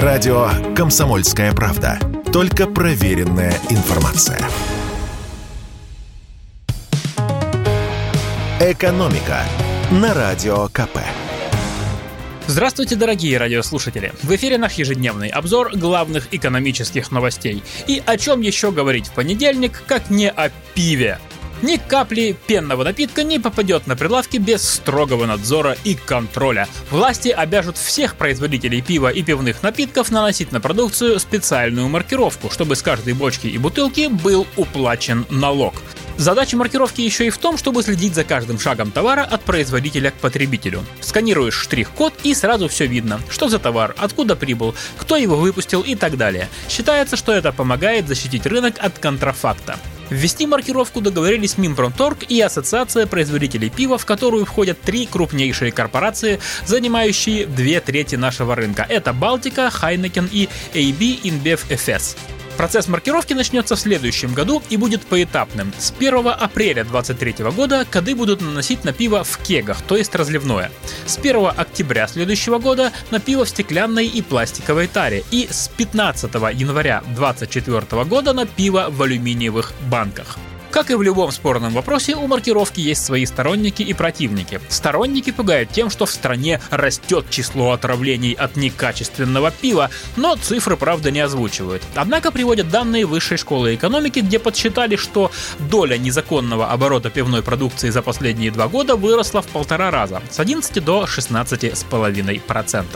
Радио 0.00 0.48
«Комсомольская 0.74 1.52
правда». 1.52 1.98
Только 2.32 2.66
проверенная 2.66 3.52
информация. 3.68 4.40
«Экономика» 8.58 9.42
на 9.90 10.14
Радио 10.14 10.68
КП. 10.68 10.96
Здравствуйте, 12.46 12.96
дорогие 12.96 13.36
радиослушатели! 13.36 14.14
В 14.22 14.34
эфире 14.34 14.56
наш 14.56 14.72
ежедневный 14.74 15.28
обзор 15.28 15.72
главных 15.76 16.28
экономических 16.32 17.12
новостей. 17.12 17.62
И 17.86 18.02
о 18.06 18.16
чем 18.16 18.40
еще 18.40 18.72
говорить 18.72 19.08
в 19.08 19.12
понедельник, 19.12 19.82
как 19.86 20.08
не 20.08 20.30
о 20.30 20.48
пиве. 20.74 21.18
Ни 21.62 21.76
капли 21.76 22.36
пенного 22.48 22.82
напитка 22.82 23.22
не 23.22 23.38
попадет 23.38 23.86
на 23.86 23.94
прилавки 23.94 24.36
без 24.36 24.68
строгого 24.68 25.26
надзора 25.26 25.76
и 25.84 25.94
контроля. 25.94 26.66
Власти 26.90 27.28
обяжут 27.28 27.78
всех 27.78 28.16
производителей 28.16 28.82
пива 28.82 29.08
и 29.08 29.22
пивных 29.22 29.62
напитков 29.62 30.10
наносить 30.10 30.50
на 30.50 30.60
продукцию 30.60 31.20
специальную 31.20 31.88
маркировку, 31.88 32.50
чтобы 32.50 32.74
с 32.74 32.82
каждой 32.82 33.12
бочки 33.12 33.46
и 33.46 33.58
бутылки 33.58 34.08
был 34.08 34.44
уплачен 34.56 35.24
налог. 35.30 35.74
Задача 36.16 36.56
маркировки 36.56 37.00
еще 37.00 37.28
и 37.28 37.30
в 37.30 37.38
том, 37.38 37.56
чтобы 37.56 37.84
следить 37.84 38.14
за 38.14 38.24
каждым 38.24 38.58
шагом 38.58 38.90
товара 38.90 39.22
от 39.22 39.42
производителя 39.42 40.10
к 40.10 40.14
потребителю. 40.14 40.84
Сканируешь 41.00 41.54
штрих-код 41.54 42.12
и 42.24 42.34
сразу 42.34 42.68
все 42.68 42.86
видно, 42.86 43.20
что 43.30 43.48
за 43.48 43.60
товар, 43.60 43.94
откуда 43.98 44.34
прибыл, 44.34 44.74
кто 44.98 45.16
его 45.16 45.36
выпустил 45.36 45.82
и 45.82 45.94
так 45.94 46.16
далее. 46.16 46.48
Считается, 46.68 47.16
что 47.16 47.32
это 47.32 47.52
помогает 47.52 48.08
защитить 48.08 48.46
рынок 48.46 48.74
от 48.78 48.98
контрафакта. 48.98 49.78
Ввести 50.12 50.46
маркировку 50.46 51.00
договорились 51.00 51.56
Минпромторг 51.56 52.24
и 52.28 52.38
Ассоциация 52.40 53.06
производителей 53.06 53.70
пива, 53.70 53.96
в 53.96 54.04
которую 54.04 54.44
входят 54.44 54.78
три 54.80 55.06
крупнейшие 55.06 55.72
корпорации, 55.72 56.38
занимающие 56.66 57.46
две 57.46 57.80
трети 57.80 58.16
нашего 58.16 58.54
рынка. 58.54 58.86
Это 58.86 59.14
Балтика, 59.14 59.70
Хайнекен 59.70 60.28
и 60.30 60.50
AB 60.74 61.22
InBev 61.22 61.60
FS. 61.70 62.16
Процесс 62.56 62.86
маркировки 62.88 63.32
начнется 63.32 63.76
в 63.76 63.80
следующем 63.80 64.34
году 64.34 64.62
и 64.68 64.76
будет 64.76 65.02
поэтапным. 65.06 65.72
С 65.78 65.92
1 65.96 66.28
апреля 66.28 66.84
2023 66.84 67.50
года 67.50 67.86
коды 67.90 68.14
будут 68.14 68.40
наносить 68.40 68.84
на 68.84 68.92
пиво 68.92 69.24
в 69.24 69.38
кегах, 69.38 69.82
то 69.82 69.96
есть 69.96 70.14
разливное. 70.14 70.70
С 71.06 71.18
1 71.18 71.50
октября 71.56 72.06
следующего 72.08 72.58
года 72.58 72.92
на 73.10 73.20
пиво 73.20 73.44
в 73.44 73.48
стеклянной 73.48 74.06
и 74.06 74.22
пластиковой 74.22 74.86
таре. 74.86 75.24
И 75.30 75.48
с 75.50 75.68
15 75.68 76.34
января 76.52 77.02
2024 77.16 78.04
года 78.04 78.32
на 78.32 78.46
пиво 78.46 78.86
в 78.90 79.02
алюминиевых 79.02 79.72
банках. 79.88 80.38
Как 80.72 80.90
и 80.90 80.94
в 80.94 81.02
любом 81.02 81.30
спорном 81.32 81.74
вопросе, 81.74 82.16
у 82.16 82.26
маркировки 82.26 82.80
есть 82.80 83.04
свои 83.04 83.26
сторонники 83.26 83.82
и 83.82 83.92
противники. 83.92 84.58
Сторонники 84.70 85.30
пугают 85.30 85.70
тем, 85.70 85.90
что 85.90 86.06
в 86.06 86.10
стране 86.10 86.62
растет 86.70 87.26
число 87.28 87.72
отравлений 87.72 88.32
от 88.32 88.56
некачественного 88.56 89.50
пива, 89.50 89.90
но 90.16 90.34
цифры, 90.36 90.78
правда, 90.78 91.10
не 91.10 91.20
озвучивают. 91.20 91.82
Однако 91.94 92.32
приводят 92.32 92.70
данные 92.70 93.04
Высшей 93.04 93.36
школы 93.36 93.74
экономики, 93.74 94.20
где 94.20 94.38
подсчитали, 94.38 94.96
что 94.96 95.30
доля 95.58 95.98
незаконного 95.98 96.70
оборота 96.70 97.10
пивной 97.10 97.42
продукции 97.42 97.90
за 97.90 98.00
последние 98.00 98.50
два 98.50 98.66
года 98.68 98.96
выросла 98.96 99.42
в 99.42 99.48
полтора 99.48 99.90
раза, 99.90 100.22
с 100.30 100.40
11 100.40 100.82
до 100.82 101.04
16,5%. 101.04 102.86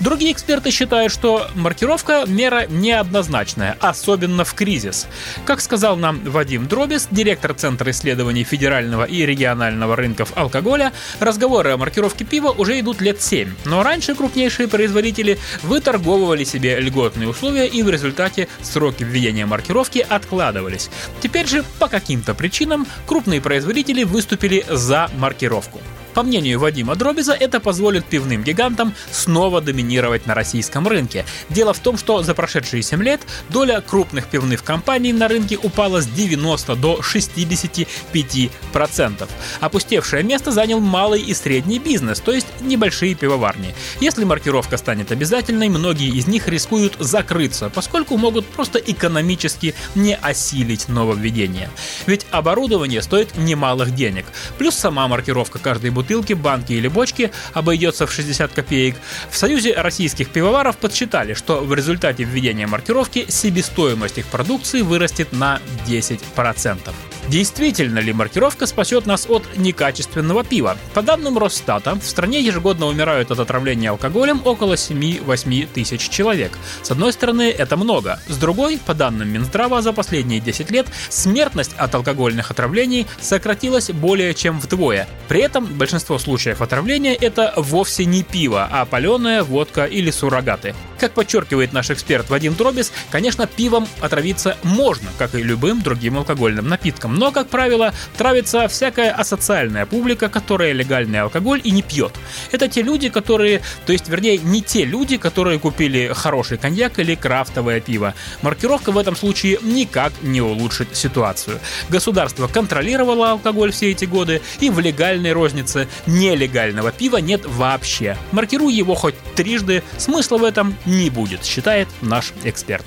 Другие 0.00 0.32
эксперты 0.32 0.70
считают, 0.70 1.12
что 1.12 1.46
маркировка– 1.54 2.24
мера 2.26 2.66
неоднозначная, 2.66 3.76
особенно 3.80 4.44
в 4.44 4.54
кризис. 4.54 5.06
Как 5.44 5.60
сказал 5.60 5.96
нам 5.96 6.24
Вадим 6.24 6.66
Дробис, 6.66 7.08
директор 7.10 7.52
Центра 7.52 7.90
исследований 7.90 8.42
федерального 8.42 9.04
и 9.04 9.26
регионального 9.26 9.96
рынков 9.96 10.32
алкоголя, 10.36 10.94
разговоры 11.18 11.72
о 11.72 11.76
маркировке 11.76 12.24
пива 12.24 12.48
уже 12.48 12.80
идут 12.80 13.02
лет 13.02 13.20
7. 13.20 13.52
Но 13.66 13.82
раньше 13.82 14.14
крупнейшие 14.14 14.68
производители 14.68 15.38
выторговывали 15.62 16.44
себе 16.44 16.80
льготные 16.80 17.28
условия 17.28 17.66
и 17.66 17.82
в 17.82 17.90
результате 17.90 18.48
сроки 18.62 19.04
введения 19.04 19.44
маркировки 19.44 20.04
откладывались. 20.08 20.88
Теперь 21.20 21.46
же 21.46 21.62
по 21.78 21.88
каким-то 21.88 22.34
причинам 22.34 22.86
крупные 23.06 23.42
производители 23.42 24.04
выступили 24.04 24.64
за 24.66 25.10
маркировку. 25.18 25.82
По 26.14 26.22
мнению 26.22 26.58
Вадима 26.58 26.96
Дробиза, 26.96 27.32
это 27.32 27.60
позволит 27.60 28.04
пивным 28.04 28.42
гигантам 28.42 28.94
снова 29.12 29.60
доминировать 29.60 30.26
на 30.26 30.34
российском 30.34 30.88
рынке. 30.88 31.24
Дело 31.48 31.72
в 31.72 31.78
том, 31.78 31.96
что 31.96 32.22
за 32.22 32.34
прошедшие 32.34 32.82
7 32.82 33.02
лет 33.02 33.20
доля 33.48 33.80
крупных 33.80 34.26
пивных 34.26 34.64
компаний 34.64 35.12
на 35.12 35.28
рынке 35.28 35.56
упала 35.56 36.00
с 36.00 36.06
90 36.06 36.76
до 36.76 37.00
65%. 37.00 39.28
Опустевшее 39.60 40.22
место 40.22 40.50
занял 40.50 40.80
малый 40.80 41.20
и 41.20 41.34
средний 41.34 41.78
бизнес, 41.78 42.20
то 42.20 42.32
есть 42.32 42.46
небольшие 42.60 43.14
пивоварни. 43.14 43.74
Если 44.00 44.24
маркировка 44.24 44.76
станет 44.76 45.12
обязательной, 45.12 45.68
многие 45.68 46.08
из 46.08 46.26
них 46.26 46.48
рискуют 46.48 46.96
закрыться, 46.98 47.70
поскольку 47.70 48.16
могут 48.16 48.46
просто 48.46 48.78
экономически 48.78 49.74
не 49.94 50.16
осилить 50.16 50.88
нововведение. 50.88 51.70
Ведь 52.06 52.26
оборудование 52.30 53.02
стоит 53.02 53.36
немалых 53.36 53.94
денег. 53.94 54.26
Плюс 54.58 54.74
сама 54.74 55.06
маркировка 55.08 55.58
каждой 55.58 55.90
бутылки, 56.00 56.32
банки 56.32 56.72
или 56.72 56.88
бочки 56.88 57.30
обойдется 57.52 58.06
в 58.06 58.12
60 58.12 58.52
копеек, 58.52 58.96
в 59.30 59.36
Союзе 59.36 59.74
российских 59.74 60.30
пивоваров 60.30 60.78
подсчитали, 60.78 61.34
что 61.34 61.60
в 61.60 61.74
результате 61.74 62.24
введения 62.24 62.66
маркировки 62.66 63.26
себестоимость 63.28 64.16
их 64.16 64.26
продукции 64.26 64.80
вырастет 64.80 65.32
на 65.32 65.60
10%. 65.86 66.90
Действительно 67.28 67.98
ли 67.98 68.12
маркировка 68.12 68.66
спасет 68.66 69.06
нас 69.06 69.26
от 69.28 69.44
некачественного 69.56 70.42
пива? 70.42 70.76
По 70.94 71.02
данным 71.02 71.38
Росстата, 71.38 71.94
в 71.94 72.02
стране 72.02 72.40
ежегодно 72.40 72.86
умирают 72.86 73.30
от 73.30 73.38
отравления 73.38 73.90
алкоголем 73.90 74.40
около 74.44 74.74
7-8 74.74 75.68
тысяч 75.72 76.08
человек. 76.08 76.58
С 76.82 76.90
одной 76.90 77.12
стороны, 77.12 77.50
это 77.50 77.76
много. 77.76 78.18
С 78.26 78.36
другой, 78.36 78.80
по 78.84 78.94
данным 78.94 79.28
Минздрава, 79.28 79.82
за 79.82 79.92
последние 79.92 80.40
10 80.40 80.70
лет 80.70 80.86
смертность 81.08 81.74
от 81.76 81.94
алкогольных 81.94 82.50
отравлений 82.50 83.06
сократилась 83.20 83.90
более 83.90 84.34
чем 84.34 84.58
вдвое. 84.58 85.06
При 85.30 85.42
этом 85.42 85.64
большинство 85.64 86.18
случаев 86.18 86.60
отравления 86.60 87.14
это 87.14 87.54
вовсе 87.56 88.04
не 88.04 88.24
пиво, 88.24 88.68
а 88.68 88.84
паленая 88.84 89.44
водка 89.44 89.84
или 89.84 90.10
суррогаты. 90.10 90.74
Как 90.98 91.12
подчеркивает 91.12 91.72
наш 91.72 91.88
эксперт 91.90 92.28
Вадим 92.28 92.54
Дробис, 92.54 92.92
конечно, 93.10 93.46
пивом 93.46 93.86
отравиться 94.00 94.56
можно, 94.64 95.08
как 95.18 95.36
и 95.36 95.42
любым 95.42 95.82
другим 95.82 96.18
алкогольным 96.18 96.68
напитком, 96.68 97.14
но, 97.14 97.30
как 97.30 97.48
правило, 97.48 97.94
травится 98.18 98.66
всякая 98.66 99.12
асоциальная 99.12 99.86
публика, 99.86 100.28
которая 100.28 100.72
легальный 100.72 101.20
алкоголь 101.20 101.60
и 101.62 101.70
не 101.70 101.82
пьет. 101.82 102.12
Это 102.50 102.66
те 102.66 102.82
люди, 102.82 103.08
которые, 103.08 103.62
то 103.86 103.92
есть, 103.92 104.08
вернее, 104.08 104.36
не 104.36 104.60
те 104.60 104.84
люди, 104.84 105.16
которые 105.16 105.60
купили 105.60 106.10
хороший 106.12 106.58
коньяк 106.58 106.98
или 106.98 107.14
крафтовое 107.14 107.80
пиво. 107.80 108.14
Маркировка 108.42 108.90
в 108.90 108.98
этом 108.98 109.14
случае 109.14 109.58
никак 109.62 110.12
не 110.22 110.42
улучшит 110.42 110.96
ситуацию. 110.96 111.60
Государство 111.88 112.48
контролировало 112.48 113.30
алкоголь 113.30 113.70
все 113.70 113.92
эти 113.92 114.06
годы, 114.06 114.42
и 114.58 114.68
в 114.70 114.80
легальной 115.20 115.32
рознице 115.32 115.88
нелегального 116.06 116.92
пива 116.92 117.18
нет 117.18 117.42
вообще. 117.44 118.16
Маркируй 118.32 118.72
его 118.72 118.94
хоть 118.94 119.14
трижды, 119.36 119.82
смысла 119.98 120.38
в 120.38 120.44
этом 120.44 120.74
не 120.86 121.10
будет, 121.10 121.44
считает 121.44 121.88
наш 122.00 122.32
эксперт. 122.44 122.84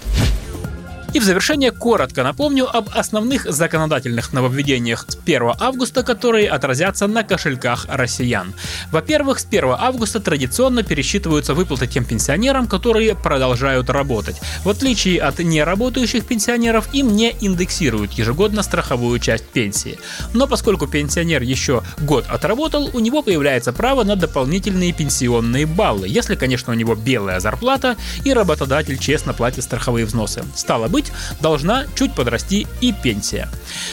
И 1.14 1.20
в 1.20 1.24
завершение 1.24 1.70
коротко 1.70 2.24
напомню 2.24 2.68
об 2.76 2.90
основных 2.92 3.46
законодательных 3.46 4.34
нововведениях 4.34 5.06
с 5.08 5.16
1 5.16 5.54
августа, 5.60 6.02
которые 6.02 6.50
отразятся 6.50 7.06
на 7.06 7.24
кошельках 7.24 7.86
россиян. 7.88 8.56
Во-первых, 8.92 9.40
с 9.40 9.46
1 9.46 9.76
августа 9.78 10.20
традиционно 10.20 10.82
пересчитываются 10.82 11.54
выплаты 11.54 11.86
тем 11.86 12.04
пенсионерам, 12.04 12.66
которые 12.66 13.16
продолжают 13.16 13.92
работать. 13.92 14.42
В 14.64 14.70
отличие 14.70 15.22
от 15.22 15.38
неработающих 15.38 16.26
пенсионеров, 16.26 16.92
им 16.94 17.16
не 17.16 17.36
индексируют 17.42 18.14
ежегодно 18.14 18.64
страховую 18.64 19.20
часть 19.20 19.46
пенсии. 19.46 20.00
Но 20.34 20.48
поскольку 20.48 20.88
пенсионер 20.88 21.44
еще 21.44 21.84
год 22.00 22.26
отработал, 22.28 22.90
у 22.92 23.00
него 23.00 23.22
появляется 23.22 23.72
право 23.72 24.04
на 24.04 24.16
дополнительные 24.16 24.94
пенсионные 24.94 25.68
баллы, 25.68 26.08
если, 26.08 26.34
конечно, 26.34 26.74
у 26.74 26.76
него 26.76 26.96
белая 26.96 27.40
зарплата 27.40 27.98
и 28.26 28.34
работодатель 28.34 28.98
честно 28.98 29.34
платит 29.34 29.64
страховые 29.64 30.08
взносы. 30.08 30.44
Стало 30.56 30.88
быть, 30.88 31.03
должна 31.42 31.86
чуть 31.96 32.14
подрасти 32.14 32.68
и 32.82 32.94
пенсия. 32.94 33.50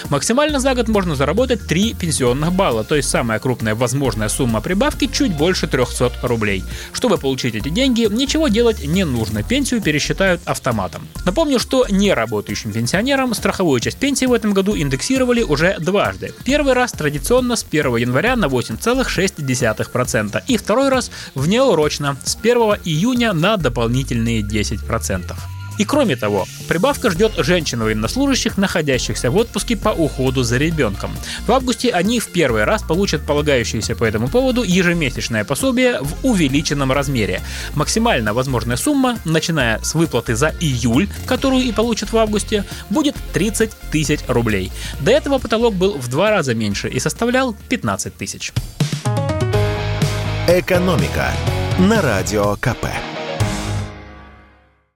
Максимально 0.08 0.60
за 0.60 0.74
год 0.74 0.88
можно 0.88 1.14
заработать 1.14 1.66
3 1.66 1.94
пенсионных 1.94 2.52
балла, 2.52 2.84
то 2.84 2.96
есть 2.96 3.08
самая 3.08 3.38
крупная 3.38 3.74
возможная 3.74 4.28
сумма 4.28 4.60
прибавки 4.60 5.06
чуть 5.06 5.36
больше 5.36 5.66
300 5.66 6.12
рублей. 6.22 6.64
Чтобы 6.92 7.18
получить 7.18 7.54
эти 7.54 7.68
деньги, 7.68 8.08
ничего 8.10 8.48
делать 8.48 8.84
не 8.84 9.04
нужно, 9.04 9.42
пенсию 9.42 9.80
пересчитают 9.80 10.40
автоматом. 10.44 11.08
Напомню, 11.24 11.58
что 11.58 11.86
неработающим 11.88 12.72
пенсионерам 12.72 13.34
страховую 13.34 13.80
часть 13.80 13.98
пенсии 13.98 14.26
в 14.26 14.32
этом 14.32 14.52
году 14.52 14.76
индексировали 14.76 15.42
уже 15.42 15.76
дважды. 15.78 16.32
Первый 16.44 16.72
раз 16.74 16.92
традиционно 16.92 17.56
с 17.56 17.64
1 17.64 17.96
января 17.96 18.36
на 18.36 18.46
8,6% 18.46 20.42
и 20.46 20.56
второй 20.56 20.88
раз 20.88 21.10
внеурочно 21.34 22.16
с 22.24 22.36
1 22.36 22.56
июня 22.84 23.32
на 23.32 23.56
дополнительные 23.56 24.42
10%. 24.42 25.34
И 25.80 25.84
кроме 25.86 26.14
того, 26.14 26.46
прибавка 26.68 27.08
ждет 27.08 27.32
женщин-военнослужащих, 27.38 28.58
находящихся 28.58 29.30
в 29.30 29.36
отпуске 29.38 29.78
по 29.78 29.88
уходу 29.88 30.42
за 30.42 30.58
ребенком. 30.58 31.10
В 31.46 31.52
августе 31.52 31.88
они 31.88 32.20
в 32.20 32.28
первый 32.28 32.64
раз 32.64 32.82
получат 32.82 33.22
полагающееся 33.22 33.96
по 33.96 34.04
этому 34.04 34.28
поводу 34.28 34.62
ежемесячное 34.62 35.42
пособие 35.42 36.02
в 36.02 36.26
увеличенном 36.26 36.92
размере. 36.92 37.40
Максимально 37.74 38.34
возможная 38.34 38.76
сумма, 38.76 39.18
начиная 39.24 39.78
с 39.82 39.94
выплаты 39.94 40.36
за 40.36 40.52
июль, 40.60 41.08
которую 41.24 41.62
и 41.62 41.72
получат 41.72 42.12
в 42.12 42.18
августе, 42.18 42.66
будет 42.90 43.16
30 43.32 43.70
тысяч 43.90 44.20
рублей. 44.28 44.70
До 45.00 45.10
этого 45.10 45.38
потолок 45.38 45.74
был 45.76 45.96
в 45.96 46.08
два 46.08 46.28
раза 46.28 46.54
меньше 46.54 46.90
и 46.90 47.00
составлял 47.00 47.56
15 47.70 48.14
тысяч. 48.14 48.52
«Экономика» 50.46 51.32
на 51.78 52.02
Радио 52.02 52.56
КП. 52.56 52.84